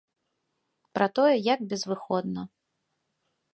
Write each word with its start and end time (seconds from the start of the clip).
Пра 0.95 1.07
тое, 1.19 1.35
як 1.53 1.59
безвыходна. 1.75 2.41